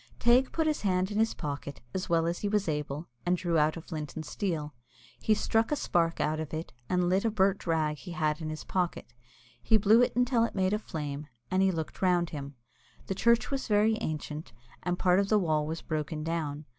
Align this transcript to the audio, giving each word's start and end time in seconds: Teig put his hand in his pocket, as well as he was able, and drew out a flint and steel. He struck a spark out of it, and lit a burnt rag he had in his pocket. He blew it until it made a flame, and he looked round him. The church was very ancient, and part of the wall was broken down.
Teig 0.19 0.51
put 0.51 0.65
his 0.65 0.81
hand 0.81 1.11
in 1.11 1.19
his 1.19 1.35
pocket, 1.35 1.79
as 1.93 2.09
well 2.09 2.25
as 2.25 2.39
he 2.39 2.47
was 2.49 2.67
able, 2.67 3.07
and 3.23 3.37
drew 3.37 3.59
out 3.59 3.77
a 3.77 3.81
flint 3.81 4.15
and 4.15 4.25
steel. 4.25 4.73
He 5.19 5.35
struck 5.35 5.71
a 5.71 5.75
spark 5.75 6.19
out 6.19 6.39
of 6.39 6.55
it, 6.55 6.73
and 6.89 7.07
lit 7.07 7.23
a 7.23 7.29
burnt 7.29 7.67
rag 7.67 7.97
he 7.97 8.13
had 8.13 8.41
in 8.41 8.49
his 8.49 8.63
pocket. 8.63 9.13
He 9.61 9.77
blew 9.77 10.01
it 10.01 10.15
until 10.15 10.43
it 10.43 10.55
made 10.55 10.73
a 10.73 10.79
flame, 10.79 11.27
and 11.51 11.61
he 11.61 11.69
looked 11.71 12.01
round 12.01 12.31
him. 12.31 12.55
The 13.05 13.13
church 13.13 13.51
was 13.51 13.67
very 13.67 13.95
ancient, 14.01 14.51
and 14.81 14.97
part 14.97 15.19
of 15.19 15.29
the 15.29 15.37
wall 15.37 15.67
was 15.67 15.83
broken 15.83 16.23
down. 16.23 16.65